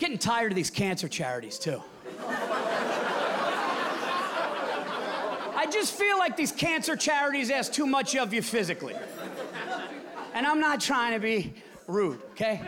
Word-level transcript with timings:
getting 0.00 0.18
tired 0.18 0.50
of 0.50 0.56
these 0.56 0.70
cancer 0.70 1.06
charities, 1.06 1.58
too. 1.58 1.80
I 5.54 5.68
just 5.70 5.92
feel 5.94 6.18
like 6.18 6.36
these 6.36 6.50
cancer 6.50 6.96
charities 6.96 7.50
ask 7.50 7.72
too 7.72 7.86
much 7.86 8.16
of 8.16 8.32
you 8.34 8.42
physically. 8.42 8.96
And 10.32 10.46
I'm 10.46 10.58
not 10.58 10.80
trying 10.80 11.12
to 11.12 11.20
be 11.20 11.52
rude, 11.86 12.20
okay? 12.30 12.62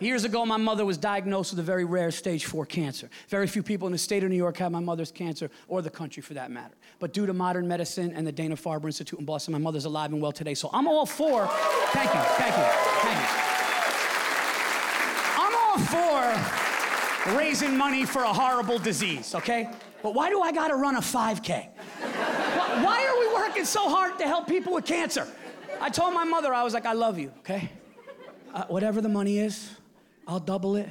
Years 0.00 0.24
ago, 0.24 0.44
my 0.44 0.56
mother 0.56 0.84
was 0.84 0.98
diagnosed 0.98 1.52
with 1.52 1.60
a 1.60 1.62
very 1.62 1.84
rare 1.84 2.10
stage 2.10 2.44
four 2.44 2.66
cancer. 2.66 3.08
Very 3.28 3.46
few 3.46 3.62
people 3.62 3.86
in 3.86 3.92
the 3.92 3.98
state 3.98 4.24
of 4.24 4.30
New 4.30 4.36
York 4.36 4.56
have 4.56 4.72
my 4.72 4.80
mother's 4.80 5.12
cancer, 5.12 5.48
or 5.68 5.80
the 5.80 5.90
country 5.90 6.22
for 6.22 6.34
that 6.34 6.50
matter. 6.50 6.74
But 6.98 7.12
due 7.12 7.24
to 7.24 7.32
modern 7.32 7.68
medicine 7.68 8.12
and 8.12 8.26
the 8.26 8.32
Dana 8.32 8.56
Farber 8.56 8.86
Institute 8.86 9.20
in 9.20 9.24
Boston, 9.24 9.52
my 9.52 9.58
mother's 9.58 9.84
alive 9.84 10.12
and 10.12 10.20
well 10.20 10.32
today. 10.32 10.54
So 10.54 10.70
I'm 10.72 10.88
all 10.88 11.06
for, 11.06 11.46
thank 11.46 12.12
you, 12.12 12.20
thank 12.20 12.56
you, 12.56 12.64
thank 13.00 13.46
you. 13.46 13.51
For 15.78 17.32
raising 17.34 17.78
money 17.78 18.04
for 18.04 18.24
a 18.24 18.32
horrible 18.32 18.78
disease, 18.78 19.34
okay? 19.34 19.70
But 20.02 20.12
why 20.12 20.28
do 20.28 20.42
I 20.42 20.52
gotta 20.52 20.74
run 20.74 20.96
a 20.96 21.00
5K? 21.00 21.68
Why, 22.82 23.06
are 23.06 23.18
we 23.18 23.34
working 23.34 23.64
so 23.64 23.88
hard 23.88 24.18
to 24.18 24.24
help 24.24 24.46
people 24.46 24.74
with 24.74 24.84
cancer? 24.84 25.26
I 25.80 25.88
told 25.88 26.12
my 26.12 26.24
mother, 26.24 26.52
I 26.52 26.62
was 26.62 26.74
like, 26.74 26.84
I 26.84 26.92
love 26.92 27.18
you, 27.18 27.32
okay? 27.38 27.70
Uh, 28.52 28.64
whatever 28.64 29.00
the 29.00 29.08
money 29.08 29.38
is, 29.38 29.70
I'll 30.28 30.40
double 30.40 30.76
it. 30.76 30.90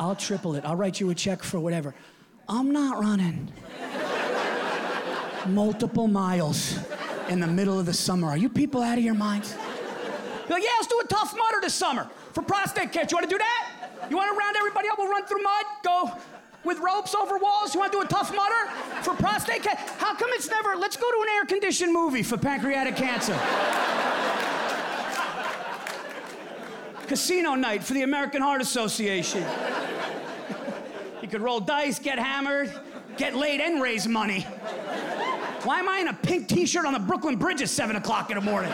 I'll 0.00 0.16
triple 0.16 0.56
it. 0.56 0.64
I'll 0.64 0.76
write 0.76 0.98
you 0.98 1.10
a 1.10 1.14
check 1.14 1.42
for 1.42 1.60
whatever. 1.60 1.94
I'm 2.48 2.72
not 2.72 2.98
running 2.98 3.52
multiple 5.46 6.08
miles 6.08 6.76
in 7.28 7.38
the 7.38 7.46
middle 7.46 7.78
of 7.78 7.86
the 7.86 7.94
summer. 7.94 8.28
Are 8.28 8.36
you 8.36 8.48
people 8.48 8.82
out 8.82 8.98
of 8.98 9.04
your 9.04 9.14
minds? 9.14 9.54
Like, 10.48 10.64
yeah, 10.64 10.70
let's 10.76 10.88
do 10.88 11.00
a 11.04 11.06
tough 11.06 11.36
mudder 11.36 11.60
this 11.60 11.74
summer 11.74 12.10
for 12.32 12.42
prostate 12.42 12.92
cancer. 12.92 13.14
You 13.14 13.16
want 13.16 13.30
to 13.30 13.34
do 13.34 13.38
that? 13.38 13.90
You 14.08 14.16
want 14.16 14.32
to 14.32 14.38
round 14.38 14.56
everybody 14.56 14.88
up? 14.88 14.98
We'll 14.98 15.10
run 15.10 15.24
through 15.26 15.42
mud, 15.42 15.64
go 15.82 16.10
with 16.64 16.78
ropes 16.78 17.14
over 17.14 17.38
walls. 17.38 17.74
You 17.74 17.80
want 17.80 17.92
to 17.92 17.98
do 17.98 18.02
a 18.02 18.08
tough 18.08 18.34
mudder 18.34 18.70
for 19.02 19.14
prostate 19.14 19.62
cancer? 19.62 19.82
How 19.98 20.14
come 20.14 20.30
it's 20.32 20.48
never? 20.48 20.76
Let's 20.76 20.96
go 20.96 21.10
to 21.10 21.22
an 21.22 21.28
air-conditioned 21.36 21.92
movie 21.92 22.22
for 22.22 22.36
pancreatic 22.36 22.96
cancer. 22.96 23.38
Casino 27.06 27.54
night 27.56 27.82
for 27.82 27.94
the 27.94 28.02
American 28.02 28.40
Heart 28.40 28.60
Association. 28.60 29.44
you 31.22 31.28
could 31.28 31.40
roll 31.40 31.58
dice, 31.58 31.98
get 31.98 32.20
hammered, 32.20 32.72
get 33.16 33.34
laid, 33.34 33.60
and 33.60 33.82
raise 33.82 34.06
money. 34.06 34.42
Why 35.64 35.80
am 35.80 35.88
I 35.88 35.98
in 35.98 36.08
a 36.08 36.14
pink 36.14 36.46
t 36.48 36.66
shirt 36.66 36.86
on 36.86 36.92
the 36.92 37.00
Brooklyn 37.00 37.36
Bridge 37.36 37.62
at 37.62 37.68
7 37.68 37.96
o'clock 37.96 38.30
in 38.30 38.36
the 38.36 38.40
morning? 38.40 38.72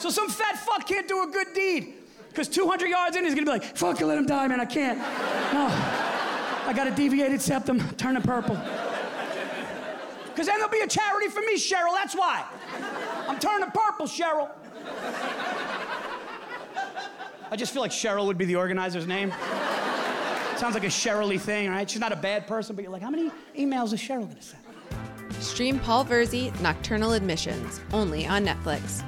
So 0.00 0.08
some 0.08 0.30
fat 0.30 0.58
fuck 0.58 0.86
can't 0.86 1.06
do 1.06 1.22
a 1.22 1.26
good 1.26 1.48
deed. 1.54 1.92
Because 2.30 2.48
200 2.48 2.88
yards 2.88 3.16
in, 3.16 3.24
he's 3.24 3.34
gonna 3.34 3.44
be 3.44 3.50
like, 3.50 3.76
fuck 3.76 4.00
it, 4.00 4.06
let 4.06 4.16
him 4.16 4.24
die, 4.24 4.48
man, 4.48 4.58
I 4.58 4.64
can't. 4.64 4.98
No. 5.52 5.66
I 6.66 6.72
got 6.74 6.86
a 6.86 6.90
deviated 6.90 7.42
septum, 7.42 7.86
turning 7.96 8.22
purple. 8.22 8.54
Because 10.24 10.46
then 10.46 10.56
there'll 10.56 10.70
be 10.70 10.80
a 10.80 10.86
charity 10.86 11.28
for 11.28 11.40
me, 11.40 11.56
Cheryl, 11.56 11.92
that's 11.92 12.14
why. 12.14 12.46
I'm 13.28 13.38
turning 13.38 13.70
purple, 13.72 14.06
Cheryl. 14.06 14.48
I 17.50 17.56
just 17.56 17.74
feel 17.74 17.82
like 17.82 17.90
Cheryl 17.90 18.24
would 18.24 18.38
be 18.38 18.46
the 18.46 18.56
organizer's 18.56 19.06
name. 19.06 19.34
Sounds 20.56 20.72
like 20.72 20.84
a 20.84 20.86
Cheryl 20.86 21.38
thing, 21.38 21.68
right? 21.68 21.90
She's 21.90 22.00
not 22.00 22.12
a 22.12 22.16
bad 22.16 22.46
person, 22.46 22.74
but 22.74 22.82
you're 22.82 22.92
like, 22.92 23.02
how 23.02 23.10
many 23.10 23.30
emails 23.54 23.92
is 23.92 24.00
Cheryl 24.00 24.28
gonna 24.28 24.40
send? 24.40 24.62
Stream 25.40 25.78
Paul 25.78 26.06
Virzi 26.06 26.58
Nocturnal 26.62 27.12
Admissions 27.12 27.82
only 27.92 28.26
on 28.26 28.46
Netflix. 28.46 29.02